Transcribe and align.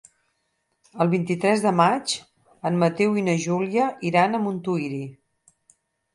El 1.03 1.11
vint-i-tres 1.11 1.61
de 1.65 1.73
maig 1.81 2.15
en 2.71 2.81
Mateu 2.85 3.15
i 3.23 3.25
na 3.29 3.37
Júlia 3.45 3.87
iran 4.13 4.33
a 4.33 4.43
Montuïri. 4.49 5.01